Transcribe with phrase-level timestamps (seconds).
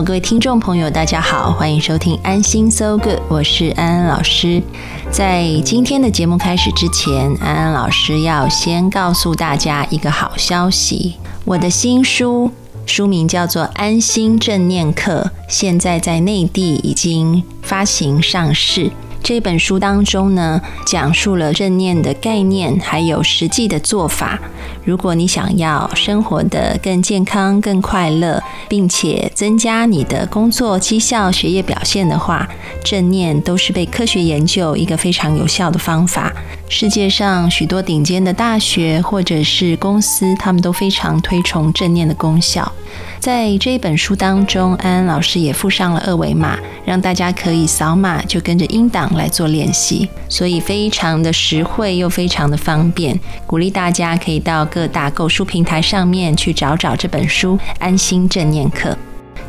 [0.00, 4.62] 各位听众朋友，大家好，欢迎收听安心 So Good，我是安安老师。
[5.10, 12.50] 在今天的节目开始之前，安安老师要先告诉大家一个好消息，我的新书。
[12.84, 18.90] 书名叫做《安心正念课》，现在在内地已经发行上市。
[19.22, 24.38] 这本书当中呢，讲述了正念的概念，还有实际的做法。
[24.84, 32.48] 如果你想要生活的更健康、更快乐，并且增加你的工作绩效、学业表现的话，
[32.82, 36.32] 正念都是被科学研究一个非常有效的方法。
[36.68, 42.72] 世界上许多顶尖的大学或者是公司，他们都非常推崇正念的功效。
[43.20, 58.90] 在这一本书当中，安安老师也附上了二维码，让大家可以扫码就跟着音档来做练习，所以非常的实惠又非常的方便，鼓励大家可以到各大购书平台上面去找找这本书《安心正念课》。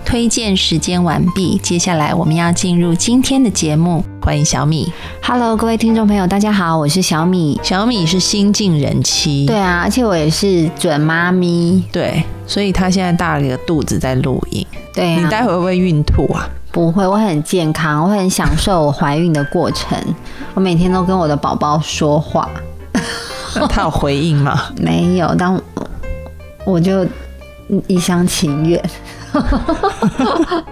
[0.06, 4.04] 推荐时间完毕，接下来我们要进入今天的节目。
[4.22, 7.60] 欢迎小米，Hello，各位听众朋友，大家好，我是小米。
[7.64, 14.66] 小米是新晋人妻，对啊，而且我也是准妈咪，对，所以她现在大了一个肚子在录音。
[14.94, 16.48] 对，你待会会不会孕吐啊？
[16.72, 19.98] 不会，我很健康，我很享受我怀孕的过程。
[20.54, 22.50] 我每天都跟我的宝宝说话，
[23.70, 24.66] 他有回应吗？
[24.78, 25.60] 没有，但
[26.66, 27.06] 我就
[27.88, 28.82] 一厢情愿。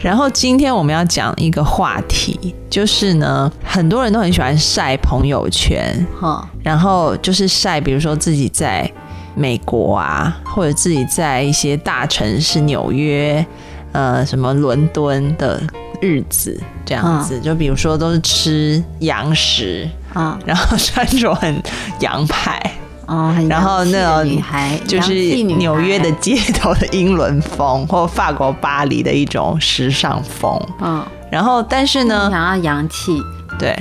[0.00, 8.90] 然后今天我们要讲一个话题，就是呢，很多人都很喜欢晒朋友圈，哈，然后就是晒，比如说自己在
[9.34, 13.44] 美国啊，或者自己在一些大城市，纽约，
[13.92, 15.60] 呃，什么伦敦的
[16.00, 21.60] 日子，这样子，就比如说都是吃洋食啊，然后穿着很
[22.00, 22.60] 洋派。
[23.08, 30.60] 哦，然后那种女孩就是纽约的街头的英伦风，或法国巴黎的一种时尚风。
[30.82, 33.18] 嗯，然后但是呢，想要洋气，
[33.58, 33.74] 对。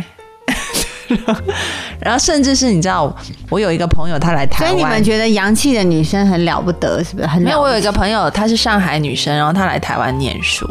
[1.99, 3.13] 然后甚至是你知道，
[3.49, 7.27] 我有一个朋友，她来台湾，所以你们觉得洋气的女生很了不得，是不是？
[7.27, 10.65] 很没有，我有一个朋友，她是上海女生，然后她来台湾念书，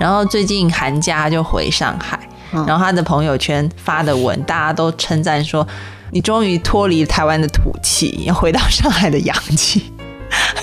[0.00, 2.18] 然后最近寒假就回上海，
[2.66, 5.64] 然后她的朋友圈发的文，大家都称赞说。
[6.10, 9.82] 你终于脱离台湾的土气，要回到上海的洋气。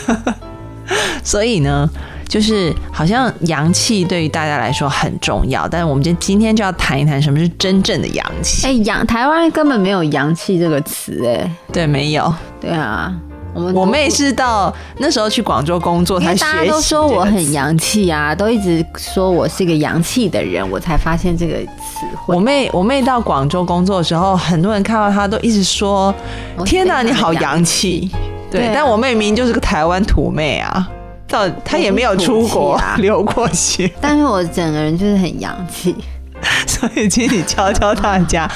[1.24, 1.90] 所以呢，
[2.28, 8.66] 就是好像洋气对于大家来说很重要，但是我们今今天就要谈一谈什么是真正的洋气。
[8.68, 13.14] 哎，洋台湾根本没有洋气这个词，哎，对，没有，对啊。
[13.74, 22.36] 我妹是到那时候去广州工作，她大家都说我很洋气啊，都一直说我是一个洋气的人，我才发现这个词汇。
[22.36, 26.14] 我妹我妹到广州工作的时候，很多人看到她都一直说
[26.66, 28.10] ：“天哪，你好洋气！”
[28.52, 30.88] 对，但我妹明明就是个台湾土妹啊，
[31.28, 35.96] 到她也没有出国 留过学，但是我整个人就是很洋气。
[36.68, 38.50] 所以，请你教教大家，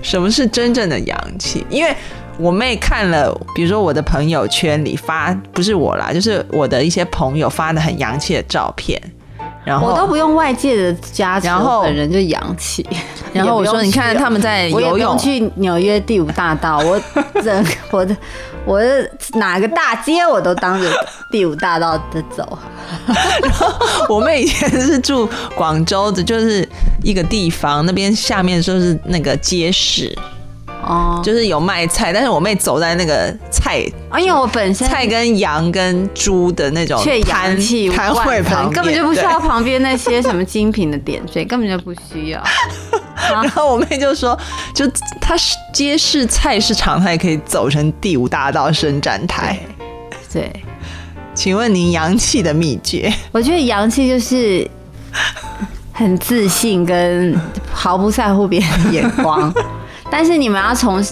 [0.00, 1.66] 什么是真正的洋气？
[1.68, 1.94] 因为。
[2.38, 9.00] 我妹看了，比如说我的朋友圈里发，不是我啦，就是我的一些朋友发的很洋气的照片，
[9.64, 11.48] 然后我都不用外界的加持，
[11.82, 12.86] 本人就洋气。
[13.32, 17.00] 然后我说，你看他们在游泳，去纽约第五大道，我
[17.42, 18.16] 整我的
[18.64, 20.90] 我的哪个大街我都当着
[21.30, 22.58] 第五大道的走。
[23.42, 23.66] 然后
[24.08, 26.66] 我妹以前是住广州的，就是
[27.02, 30.16] 一个地方，那边下面就是那个街市。
[30.86, 33.78] 哦，就是有卖菜，但是我妹走在那个菜，
[34.18, 42.42] 因为，我本身菜跟羊跟猪的那种却阳气摊位旁，根本就不需要旁边那些什么精品的点缀，根本就不需要。
[43.30, 44.38] 然后我妹就说，
[44.72, 44.88] 就
[45.20, 49.58] 她是街市菜市场，她也可以走成第五大道伸展台。
[50.32, 50.52] 对，
[51.34, 53.12] 请问您洋气的秘诀？
[53.32, 54.68] 我觉得洋气就是
[55.92, 57.34] 很自信，跟
[57.72, 59.52] 毫不在乎别人的眼光。
[60.10, 61.02] 但是你们要从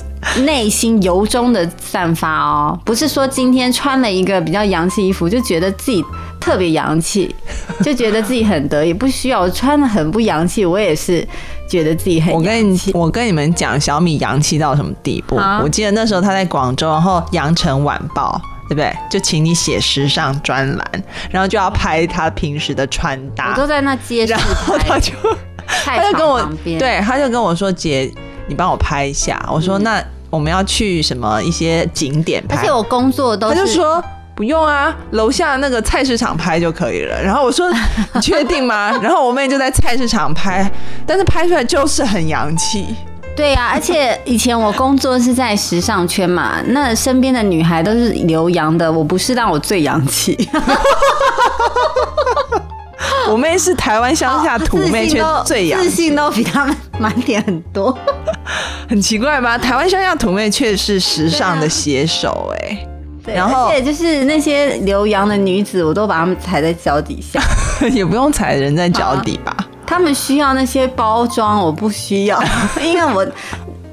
[0.44, 6.04] 内心由衷的散发哦，不是说今天穿了一个比较洋气衣服就觉得自己
[6.40, 7.34] 特别洋气，
[7.84, 9.40] 就觉得自己很得意，不需要。
[9.40, 11.26] 我穿的很不洋气，我也是
[11.68, 12.80] 觉得自己很我跟你。
[12.94, 15.36] 我跟你们讲，小米洋气到什么地步？
[15.36, 18.40] 啊我记得那时候他在广州，然后《羊城晚报》。
[18.66, 18.90] 对不对？
[19.10, 25.12] 就请你写时尚专栏，然后就要拍他平时的穿搭我，都在那街市然后他，就
[25.66, 26.42] 他就跟我，
[26.78, 28.10] 对，他就跟我说：“姐，
[28.48, 34.02] 你帮我拍一下。”我说：“那我们要去什么一些景点拍？”而且我工作都他就说。
[34.36, 37.22] 不用啊，楼下那个菜市场拍就可以了。
[37.22, 37.70] 然后我说
[38.14, 40.68] ：“你确定吗？”然后我妹就在菜市场拍，
[41.06, 42.84] 但是拍出来就是很洋气。
[43.36, 50.36] 对呀、而且以前我工作是在时尚圈嘛，那身边的女孩都是留洋的，我不是让我最洋气，
[53.30, 57.96] 我妹是台湾乡下土妹，却最洋气，自信都比他们满点很多。
[58.88, 59.56] 很奇怪吧？
[59.56, 62.86] 台湾乡下土妹却是时尚的写手、哎、
[63.24, 67.40] 对然后而且就是那些留洋的女子，我都把她们踩在脚底下。
[67.92, 69.56] 也不用踩人在脚底吧？
[69.86, 72.42] 她们需要那些包装，我不需要，
[72.82, 73.26] 因为我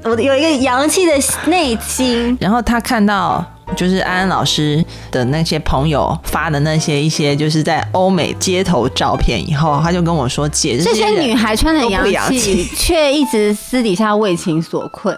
[0.04, 1.12] 我有一个洋气的
[1.46, 2.36] 内心。
[2.40, 3.44] 然后他看到
[3.76, 15.16] 就是安安老师的那些朋友发的那些一些就是在欧美街头照片以后，他就跟我说：“姐，这些人女孩穿的洋气，却一直私底下为情所困。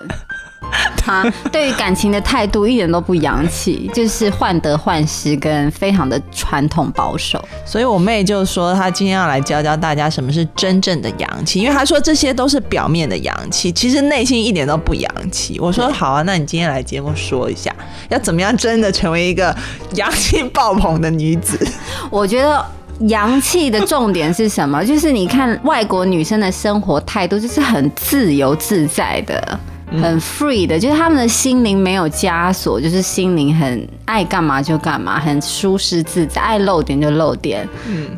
[0.97, 7.43] 她对于感情的态度一点都不洋气，就是患得患失跟非常的传统保守。
[7.65, 15.59] 所以我妹就说，她今天要来教教大家什么是真正的洋气，因为她说这些都是表面的洋气，其实内心一点都不洋气。
[15.61, 17.75] 我说好啊，那你今天来节目说一下，
[18.09, 19.55] 要怎么样真的成为一个
[19.95, 21.59] 洋气爆棚的女子？
[22.11, 22.65] 我觉得。
[23.09, 24.83] 洋气的重点是什么？
[24.85, 29.59] 就是你看外国女生的生活态度，就是很自由自在的，
[30.01, 37.67] 很 free 的，就是他们的心灵没有枷锁，就是心灵很爱干嘛就干嘛，很舒适自在，爱露点就露点，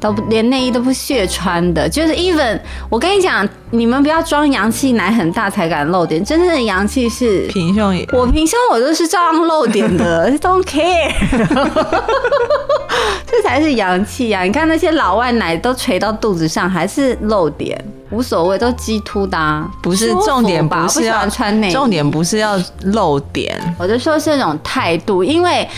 [0.01, 1.89] 都不连内衣都不屑穿的。
[1.89, 2.59] 就是 even
[2.89, 7.47] 我跟你讲，你们不要装洋气，奶很大才敢露点，真正的洋气是。
[7.49, 11.13] 平胸也我平胸我都是照样露点的， don't care，
[13.27, 14.43] 这才是洋气啊！
[14.43, 25.69] 你看那些老外奶都垂到肚子上，还是露点，无所谓，都鸡突的、啊，不是重点，吧不是要欢穿内衣，重点不是要露点，我就说是那种态度，因为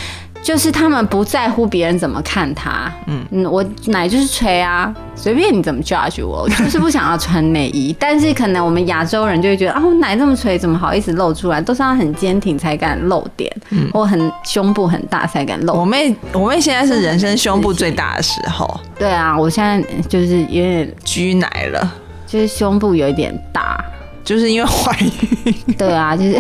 [0.42, 2.90] 就是他们不在乎别人怎么看他。
[3.06, 7.94] 嗯嗯，我奶就是垂啊，随便你怎么 judge 我，我就是不想要穿内衣。
[7.98, 11.60] 但是可能我们亚洲人就会觉得啊，我奶这么垂，怎么好意思露出来？
[11.60, 13.52] 都是要很坚挺才敢露点，
[13.92, 15.74] 或很胸部很大才敢露。
[15.74, 21.92] 我妹我妹现在是人生胸部最大的时候，对啊，我现在就是有点，居奶了，
[22.28, 23.84] 就是胸部有一点大。
[24.24, 25.54] 就是因为怀孕。
[25.78, 26.38] 对啊，就是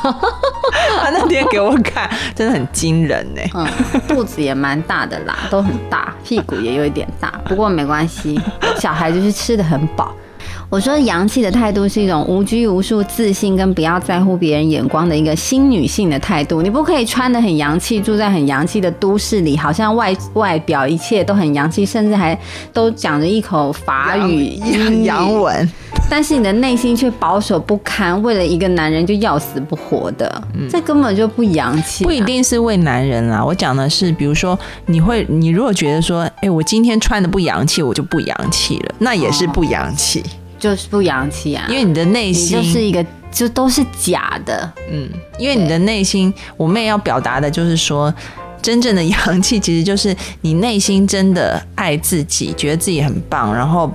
[0.00, 3.66] 他 那天给我看，真的很惊人呢、嗯，
[4.06, 8.40] 肚子也蛮大的啦，都很大，屁股也有一点大，不过没关系，
[8.78, 10.14] 小孩就是吃的很饱。
[10.68, 16.60] 我说洋气的态度是一种无拘无束、自信跟不要在乎别人眼光的一个新女性的态度。
[16.60, 22.36] 你不可以穿的很洋气，住在很洋气的都市里，好像外外表一切都很洋气，甚至还
[22.72, 25.72] 都讲着一口法语、英语洋文，
[26.10, 32.20] 但是你的内心却保守不堪，为了一个男人就要死不活的，这根本就不洋气、啊不一。
[32.22, 33.42] 定是为男人啦。
[33.42, 40.24] 我讲的是，比如说，你会，你如果觉得说，哎、我今天穿的不洋气，我就不洋气了，那也是不洋气，
[40.66, 45.08] 就是不洋气啊，因为你的内心就是一个就都是假的，嗯，
[45.38, 48.12] 因为你的内心，我妹要表达的就是说，
[48.60, 53.92] 真正的洋气其实就是你内心真的爱自己，觉得自己很棒，然后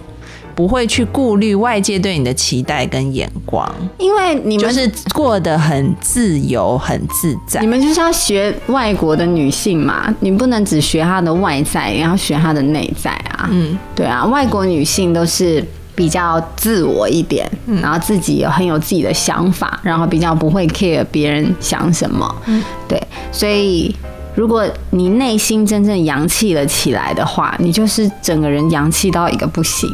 [0.55, 7.67] 不会去顾虑外界对你的期待跟眼光，因为你们就是过得很自由、很自在你。
[7.67, 13.49] 们就是要学外国的女性嘛，你不能只学她的外在，也要学她的内在啊。
[13.51, 22.35] 嗯，对啊，外国女性都是比较自我一点，嗯然后自己有很有自己的想法，然后比较不会 care 别人想什么。
[22.45, 23.95] 嗯对，所以
[24.33, 29.89] 如果你内心真正洋气了起来的话，你就是整个人洋气到一个不行。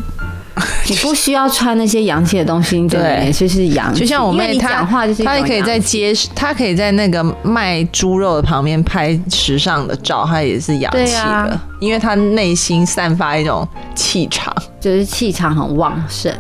[0.90, 4.02] 你不需要穿那些洋气的东西，对就是洋气。
[4.02, 14.54] 就像我妹，她讲话就是她也可以在街，她可以在那个卖猪肉的旁边拍时尚的照，她也是洋气的，啊因为她内心散发一种气场。
[14.80, 16.34] 就是气场很旺盛。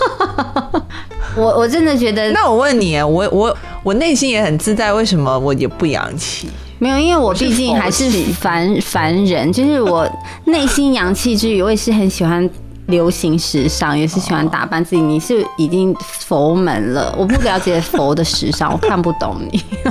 [1.36, 6.48] 我我真的觉得那我问你，我我我内心也很自在，为什么我也不洋气？
[6.78, 10.08] 没有，因为我毕竟还是凡凡人，就是我
[10.46, 12.48] 内心洋气之余，我也是很喜欢
[12.90, 15.00] 流行时尚，也是喜欢打扮自己。
[15.00, 19.64] 你是已经佛门了，我不了解佛的时尚，我看不懂你。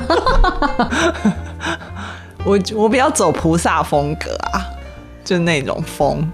[2.46, 4.62] 我我比较走菩萨风格啊，
[5.26, 6.26] 就那种风。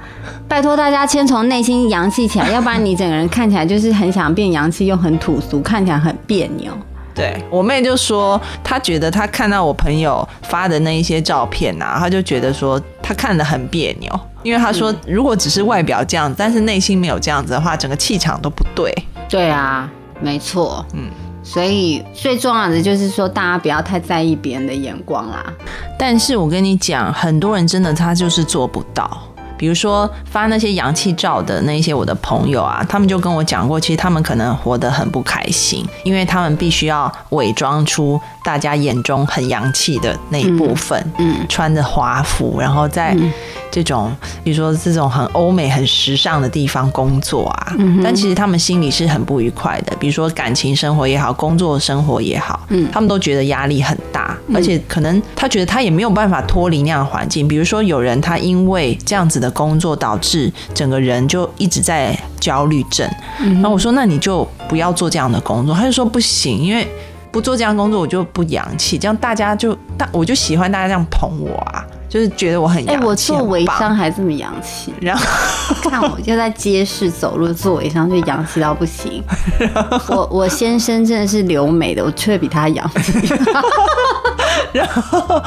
[0.48, 6.72] 拜托大家先从内心洋气起来，要不然你整个人看起来就是很想变洋气，又很土俗，看起来很别扭。
[7.16, 18.94] 对我妹就说，她觉得她看到我朋友发的那一些照片啊，她就觉得说她看得很别扭，因为他说如果只是外表这样，但是内心没有这样子的话，整个气场都不对。
[19.28, 19.90] 对啊，
[20.22, 21.10] 没错，嗯，
[21.42, 25.44] 所以最重要的就是说，大家不要太在意别人的眼光啦。
[25.98, 29.20] 但是我跟你讲，很多人真的他就是做不到。
[29.58, 43.16] 比如说发那些洋气照的那些我的朋友啊，他们就跟我讲过，其实他们可能活得很不开心，因为他们必须要伪装出大家眼中很洋气的那一部分，嗯，穿着华服，然后在
[43.72, 49.96] 这种比如说这种很欧美、很时尚的地方工作啊，但其实他们心里是很不愉快的。
[49.98, 57.48] 比如说感情生活也好，工作生活也好，嗯，他们都觉得压力很大，而且可能他觉得他也没有办法脱离那样的环境。
[57.48, 59.46] 比如说有人他因为这样子的。
[59.46, 66.88] 的工作导致整个人就一直在焦虑症，然后我说那你就不要做这样的工作，他就说不行，因为
[67.32, 73.06] 不做这样工作我就不洋气，这样大家就大我就喜欢大家这样捧我啊，就是觉得我很洋气。
[73.06, 75.26] 我做微商还这么洋气，然后
[75.84, 79.22] 看我就在街市走路做微商就洋气到不行。
[80.08, 83.12] 我我先生真的是留美的，我却比他洋气。
[84.72, 85.44] 然后，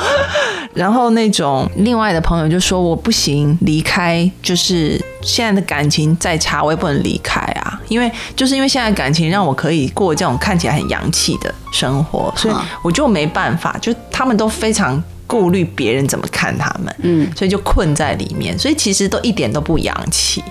[0.75, 20.43] 然后那种另外的朋友就说我不行，离开就是现在的感情再差，我也不能离开啊，因为就是因为现在感情让我可以过这种看起来很洋气的生活，所以我就没办法，就他们都非常顾虑别人怎么看他们，嗯，所以就困在里面，所以其实都一点都不洋气，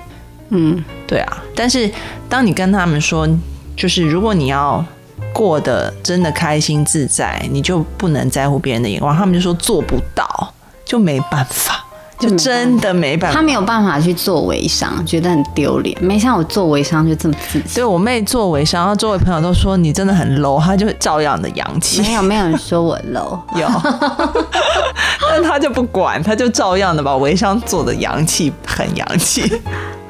[0.52, 1.92] 嗯，对啊，但是
[2.30, 3.28] 当你跟他们说，
[3.76, 4.86] 就是如果你要。
[5.34, 9.16] 过得真的开心自在，你就不能在乎别人的眼光。
[9.16, 10.54] 他们就说做不到，
[10.86, 11.84] 就没办法，
[12.20, 13.38] 就真的没办法。
[13.38, 15.98] 他没有办法去做微商，觉得很丢脸。
[16.02, 17.76] 没像我做微商就这么自信。
[17.76, 22.02] 对我妹做微商，然后周围朋友都说你真的很 low，她就照样的洋气。
[22.02, 23.68] 没有没有人说我 low，有，
[25.30, 29.62] 但他就不管，他就照样的把微商做的洋气，很洋气。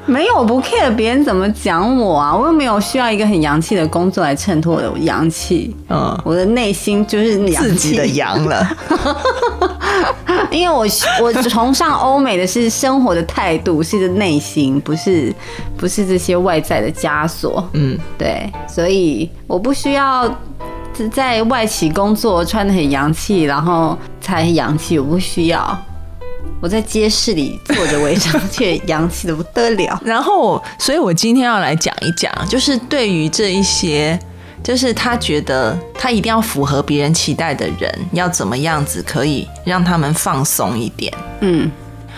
[0.06, 2.34] 没有，我不 care 别人怎么讲我啊！
[2.34, 5.76] 我又没有需要一个很洋气的工作来衬托我的洋气。
[5.90, 8.66] 嗯，我的内心就是自己的洋了。
[10.50, 10.86] 因为我
[11.22, 15.34] 我崇尚欧美的是生活的态度，是内心，不是
[15.76, 17.68] 不是这些外在的枷锁。
[17.72, 20.28] 嗯，对，所以我不需要
[21.12, 25.78] 在外企工作穿的很洋气，然后才洋气，我不需要。
[26.60, 29.96] 我在街市里做着围商， 却洋气的不得了。
[30.04, 34.18] 然后，所以我今天要来讲一讲，就是对于这一些，
[34.62, 41.12] 就是他觉得他一定要符合别人期待的人，要怎么样子可以让他们放松一点。
[41.40, 41.70] 嗯，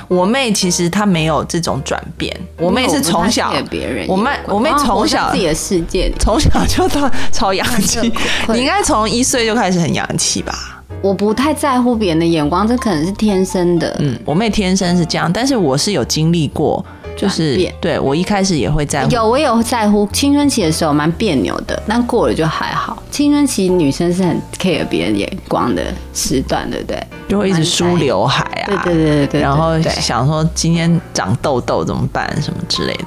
[0.08, 8.12] 我妹其实她没有这种转变，我妹是从小别人，我妹我妹从小自己的世界里，从小就到超洋气。
[8.48, 10.82] 你应该从一岁就开始很洋气吧？
[11.02, 13.96] 我不太在乎别人的眼光，这可能是天生的。
[14.00, 16.84] 嗯，我妹天生是这样，但是我是有经历过，
[17.20, 19.10] 就是对我一开始也会在乎。
[19.10, 23.02] 有，我有在乎青春期的时候蛮别扭的，但过了就还好。
[23.10, 25.82] 青春期女生是很 care 别人眼光的
[26.14, 27.06] 时段，对不对？
[27.28, 33.04] 就会一直梳刘海啊，对对对对对，然后想说今天长痘痘怎么办，什么之类的。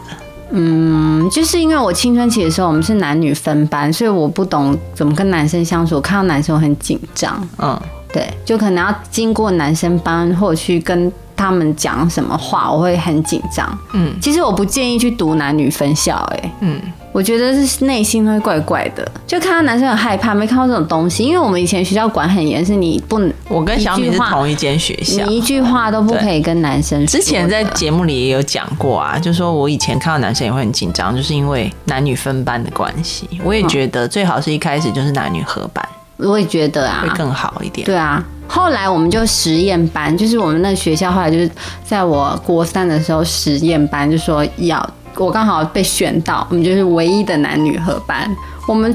[0.55, 5.96] 嗯，就是因为我青春期的时候，我们是男女分班，所以我不懂怎么跟男生相处。
[5.96, 7.75] 我看到男生我很紧张，嗯，
[8.12, 11.12] 对，就可能要经过男生班，或者去跟
[11.43, 13.77] 他们讲什么话，我会很紧张。
[13.93, 16.79] 嗯，其实我不建议去读男女分校，哎，嗯。
[17.13, 21.23] 我觉得是内心会怪怪的，就看到男生很害怕，没看到这种东西。
[21.23, 23.31] 因为我们以前学校管很严，是你不能。
[23.47, 27.05] 我跟小米是同一间学校，你一句话都不可以跟男生。
[27.05, 33.29] 之前在节目里也有讲过啊，就说我以前看到男生也会很紧张，就是因为男女分班的关系。
[33.43, 35.88] 我也觉得最好是一开始就是男女合班，
[36.24, 37.86] 我也觉得啊，会更好一点。
[37.86, 41.50] 对啊，后来我们就实验班，就是我们那学校后来就是
[41.84, 44.89] 在我国三的时候实验班，就说要。
[45.15, 48.27] 我刚好被选到，我们就是唯一的男女合班，
[48.68, 48.92] 我们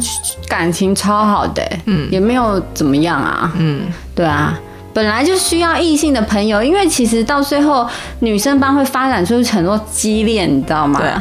[0.49, 3.83] 感情超好的，嗯，也没有怎么样啊，嗯，
[4.17, 4.59] 对啊，
[4.93, 10.99] 本来就需要异性的朋友，因为其实到最后女生班会发展出很多激烈，你知道吗？
[10.99, 11.13] 对，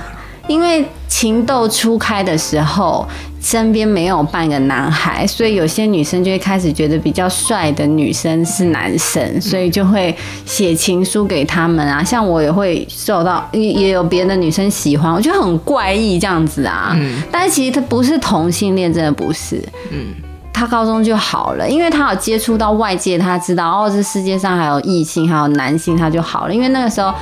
[0.48, 3.08] 因为情窦初开的时候，
[3.39, 10.13] 身边没有半个男孩，所以有些女生就会开始觉得比较帅的女生是男生，所以就会
[10.46, 12.03] 写情书给他们啊。
[12.03, 16.91] 像我也会受到，也也有别的女生喜欢，我觉得很怪异这样子啊。
[17.00, 19.63] 嗯但是其实他不是同性恋，真的不是。
[19.91, 20.08] 嗯，
[20.51, 26.53] 他高中就好了，因为他有接触到外界，他知道哦，这世界上还有异性，还有男性，他就好了。
[26.53, 27.13] 因为那个时候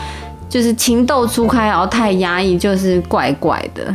[0.50, 3.94] 就是情窦初开，然后太压抑，就是怪怪的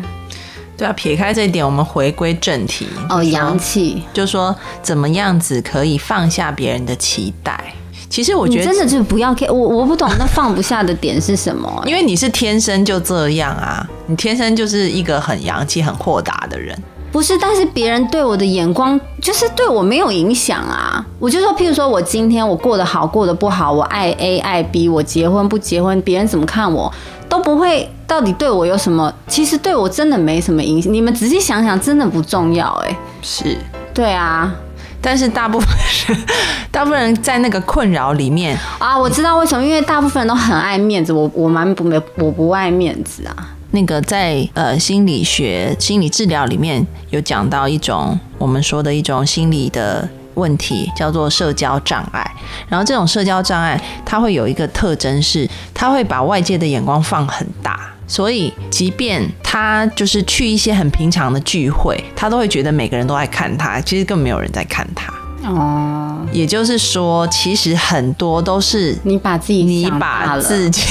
[0.80, 2.86] 对啊，撇开这一点，我们回归正题。
[3.10, 4.02] 哦，就说阳气。
[4.14, 7.62] 就说怎么样子可以放下别人的期待。
[8.08, 11.70] 其实我觉得真的就不要 care，我我不懂那放不下的点是什么。
[11.84, 16.74] 因为你是天生就这样啊，你天生就是一个很洋气、很豁达的人。
[17.12, 21.04] 不是，但是别人对我的眼光就是对我没有影响啊。
[21.18, 26.90] 我就说，譬如说我今天我过得好，过得不好，我爱 A 爱 B，我结婚不结婚，别人怎么看我
[27.28, 29.14] 都不会，到底对我有什么？
[29.28, 30.92] 其实对我真的没什么影响。
[30.92, 33.56] 你们仔细想想，真的不重要哎、是，
[33.94, 34.52] 对啊，
[35.00, 35.68] 但是大部分
[36.08, 36.18] 人，
[36.72, 43.54] 大部分人在那个困扰里面，啊，我知道为什么，因为大部分人都很爱面子，我我蛮不没我不爱面子啊。
[43.70, 52.28] 那个在呃心理学、心理治疗里面有讲到一种我们说的一种心理的问题，叫做社交障碍。
[52.68, 57.78] 然后这种社交障碍，它会有一个特征是，它会把外界的眼光放很大。
[58.10, 65.14] 所以，即便他就是去一些很平常的聚会，他都会觉得每个人都在看他，其实根本没有人在看他。
[65.48, 70.82] 哦，也就是说，其实很多都是你把自己你把自己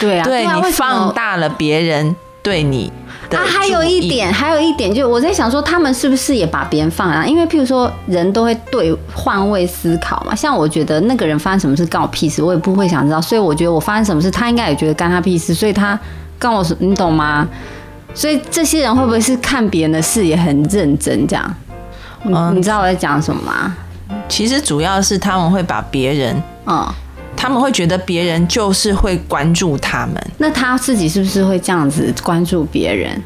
[0.00, 2.92] 对啊， 对你放大了别人对你
[3.34, 7.26] 的啊，还有一点，还有一点，就我在想说，他们是不是也把别人放啊？
[7.26, 10.34] 因为譬如说，人都会对换位思考嘛。
[10.34, 13.20] 像我觉得那个人发生什么事干我屁事，我也不会想知道。
[13.20, 15.98] 所以我觉得我发生什么事，他应该也觉得干他屁事，所以他
[16.38, 17.46] 干我什，你懂吗？
[18.14, 21.54] 所以这些人会不会是看别人的事也很认真这样？
[22.26, 23.76] 嗯你知道我在讲什么吗？
[24.28, 26.86] 其实主要是他们会把别人，嗯，
[27.36, 33.22] 他们会觉得别人就是会关注他们，那他自己是不是会这样子关注别人？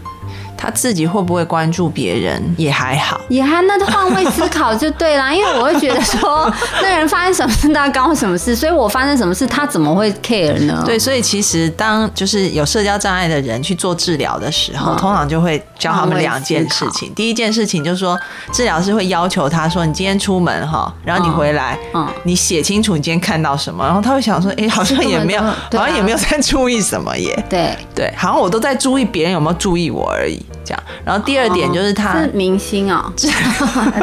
[0.58, 3.20] 他自己会不会关注别人也还好。
[3.28, 8.56] 也还那换位思考就对啦，因为我会觉得说， 那人发生什么事，那关我什么事？
[8.56, 10.82] 所以我发生什么事，他怎么会 care 呢？
[10.84, 17.14] 对，所以其实当就是有社交障碍的人去做治疗的时候，嗯通常就会教他们两件事情。
[17.14, 18.18] 第一件事情就是说，
[18.52, 30.82] 治疗师会要求他说：“你今天出门哈，然后你回来，嗯你写清楚你今天看到什么。”然后他会想说：“哎、好像也没有， 好像也没有在注意什么耶。”对，对，好像我都在注意别人有没有注意我而已，这样。
[31.04, 33.10] 然后第二点就是他，是明星哦，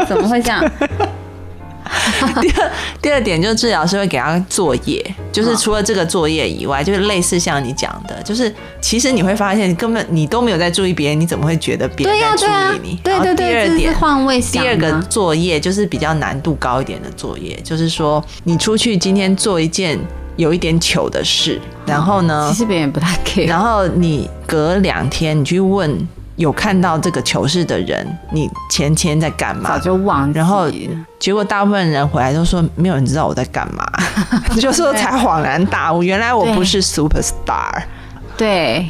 [0.10, 0.64] 怎么会这样？
[2.42, 13.00] 第二第二点就是治疗师会给他作业，就是除了这个作业以外，就是类似像你讲的，就是其实你会发现根本你都没有在注意别人，你怎么会觉得别人在注意你？
[13.04, 13.94] 对对第二点。
[13.94, 19.98] 换位第二个作业就是比较难度高一点的作业，就是说你出去今天做一件
[20.38, 25.96] 有一点糗的事，然后呢其，实别人不太 care，然后你隔两天你去问
[26.38, 29.80] 有看到这个糗事的人，你前天在干嘛早？
[29.80, 30.32] 就忘。
[30.34, 30.70] 然后
[31.18, 33.86] 结果大部分人回来都说没有人知道我在干嘛，
[34.60, 37.84] 就说才恍然大悟，原来我不是 super star。
[38.38, 38.86] 对，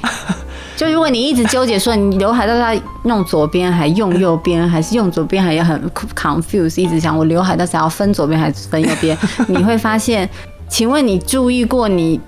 [0.75, 5.79] 就如果你一直纠结说你刘海到底要弄左边还用右边，还是用左边，还要很
[6.15, 9.15] confused，一直想我刘海到底要分左边还是分右边，
[9.47, 10.27] 你会发现，
[10.67, 12.19] 请问你注意过你？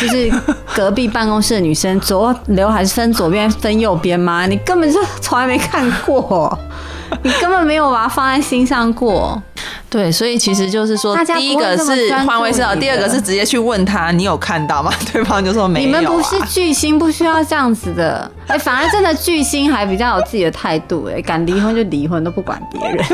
[0.00, 0.32] 就是
[0.74, 4.46] 隔壁办公室的女生，左刘海是分左边分右边吗？
[4.46, 6.58] 你根本就从来没看过，
[7.22, 9.40] 你根本没有把它放在心上过。
[9.88, 14.92] 对，所以其实就是说第一个是换位思考，第二个是直接去问他你有看到吗？
[15.12, 16.00] 对方就说没有、啊。
[16.00, 18.30] 你们不是巨星，不需要这样子的。
[18.46, 23.04] 哎、反而真的巨星还比较有自己的态度，哎，敢离婚就离婚，都不管别人。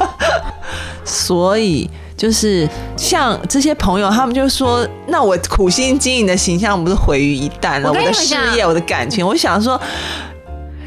[1.04, 7.90] 所以就是像这些朋友，他们就说：“那我苦心经营的形象不是毁于一旦了？
[7.90, 9.80] 我我的事业，我的感情。”我想说，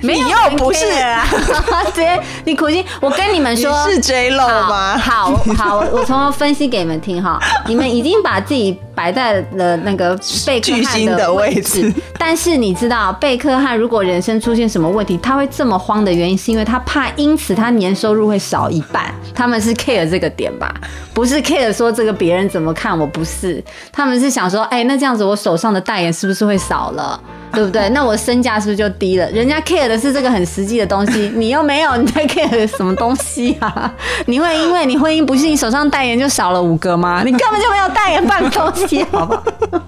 [0.04, 1.26] 没有你又不是啊，
[1.96, 2.84] 直接你苦心。
[3.00, 4.98] 我跟你们说，是 J Lo 吗？
[4.98, 7.40] 好好好，我我从头分析给你们听哈。
[7.68, 10.10] 你们已经把自己摆在了那个
[10.46, 19.14] 贝克巨汉的位位置，但是你知道贝克汉如果人生出现什么问题，他会这么慌的原因，是因为他怕因此他年收入会少一半。
[19.34, 20.74] 他们是 care 这个点吧，
[21.14, 27.20] 不是 care 说这个别人怎么看我，不是，他们是想说，哎、那这样子我手上的代言是不是会少了？
[27.56, 27.88] 对不对？
[27.90, 29.30] 那我身价是不是就低了？
[29.30, 33.94] 人家 care 的是这个很实际的东西，你又没有，你在 care 什么东西啊？
[34.26, 37.22] 你会因为你婚姻不幸，你手上代言就少了五个吗？
[37.24, 39.44] 你根本就没有代言半个东西，好不好？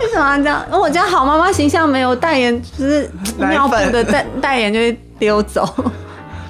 [0.00, 0.62] 你说什么要这样？
[0.72, 5.66] 我家好妈妈形象没有代言，就是奶尿布粉的代代言就会丢走。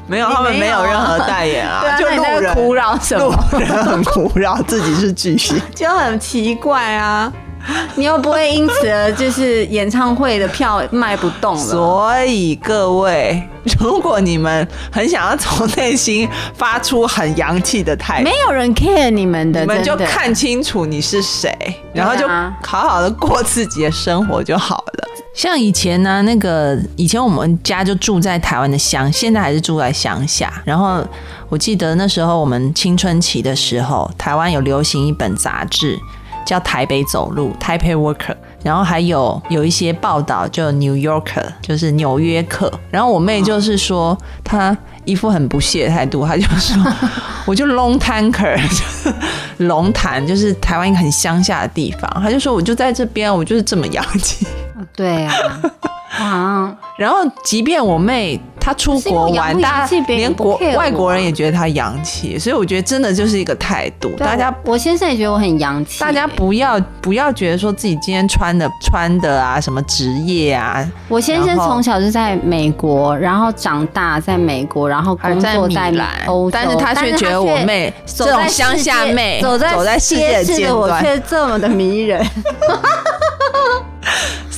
[0.06, 3.38] 没有，他们没没有任何代言啊，就那你在路人哭扰什路么？
[3.58, 5.60] 人很苦扰，自己是巨星。
[5.74, 7.32] 就很奇怪啊。
[7.96, 11.60] 你又不会因此而就是演唱会的票卖不动了。
[11.60, 13.42] 所以各位，
[13.78, 21.50] 如果你们很想要从内心发出很洋气的态度没，有人 care 你们的，你们就看清楚你是谁，
[21.92, 22.28] 然后就
[22.62, 25.04] 好好的过自己的生活就好了。
[25.34, 30.52] 像以前呢，那个以前我们家就住在台湾的乡，现在还是住在乡下。
[30.64, 31.04] 然后
[31.48, 35.98] 我记得那时候我们青春期的时候，台湾有流行一本杂志
[36.44, 42.72] 叫《台北走路》（Taipei Worker），然后还有有一些报道就 New Yorker，就是纽约客。
[42.90, 46.76] 然后我妹就是说她一副很不屑的态度，她就说
[47.46, 48.58] 我就 long tanker，
[49.58, 52.10] 龙潭，就是台湾一个很乡下的地方。
[52.22, 54.46] 她就说我就在这边，我就是这么洋气。
[54.94, 55.32] 对啊，
[56.18, 64.54] 我好然后，即便我妹她出国玩，大连国外国人也觉得他洋气，所以我觉得真的就是一个态度，大家。
[64.64, 82.26] 我先生也觉得我很洋气，大家不要不要觉得说自己今天穿的穿的啊，什么职业啊，我先生从小就在美国，然后长大在美国，然后工作在兰欧洲，但是他却觉得我妹这种乡下妹走在走在世界的尖端却这么的迷人。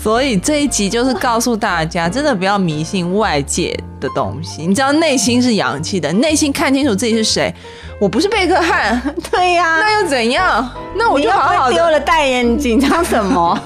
[0.06, 4.64] 所以这一集就是告诉大家，真的不要迷信外界的东西。
[4.64, 7.52] 你知道内心是洋气的，内心看清楚自己是谁。
[8.00, 10.70] 我不是贝克汉， 对呀、那又怎样？
[10.94, 13.60] 那我就好好丢了代言，你紧张什么？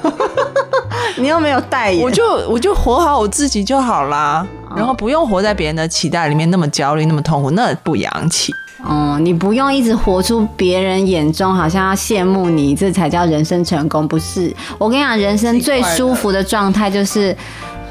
[1.18, 8.50] 你又没有代言，我就我就活好我自己就好啦，然后不用活在别人的期待里面那么焦虑、那么痛苦，那不洋气。
[8.84, 14.06] 哦、你不用一直活出别人眼中好像要羡慕你，这才叫人生成功。
[14.08, 17.36] 不是，我跟你讲，人生最舒服的状态就是。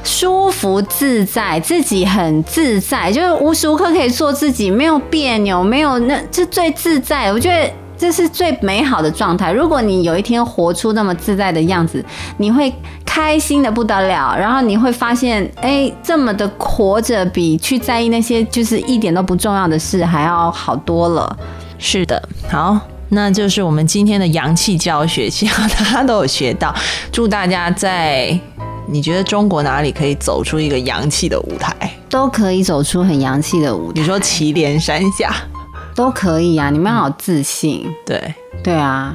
[0.01, 7.33] 舒服自在，自己很自在，就是无时无刻可以做自己，没有别扭，没有那这最自在。
[7.33, 9.51] 我觉得这是最美好的状态。
[9.51, 12.03] 如果你有一天活出那么自在的样子，
[12.37, 12.73] 你会
[13.05, 21.37] 开心的不得了，然后你会发现，哎，这么的活着比去在意那些就是一点都不重要的事还要好多了。
[21.77, 26.73] 是的，好，那就是我们今天的阳气教学，希望大家都有学到。
[27.11, 28.39] 祝大家在
[28.87, 31.75] 你觉得中国哪里可以走出一个阳气的舞台？
[32.09, 35.35] 都可以走出很阳气的舞台，你说祁连山下，
[35.99, 36.69] 都可以啊！
[36.69, 38.33] 你们好自信，对。
[38.63, 39.13] 对啊，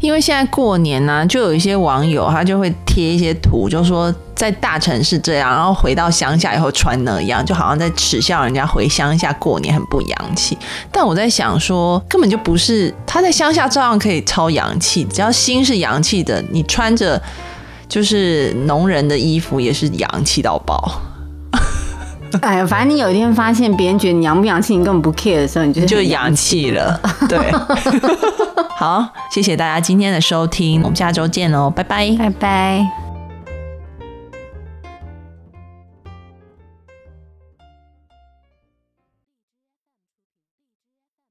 [0.00, 10.56] 因为现在过年呢、就有一些网友他就会贴一些图，就说在大城市这样，然后回到乡下以后穿那样，就好像在耻笑人家回乡下过年很不洋气。
[10.90, 17.22] 但我在想说，根本就不是他在乡下照样可以超洋气，只要心是洋气的，你穿着
[17.86, 21.02] 就是农人的衣服也是洋气到爆，
[22.42, 27.00] 哎呀，反正你有一天发现别人觉得你洋不洋气，你根本不 care 的时候，你就就洋气了。
[27.28, 27.38] 对，
[28.78, 32.10] 好，谢谢大家今天的收听，我们下周见喽，拜拜。
[32.18, 33.07] 拜拜。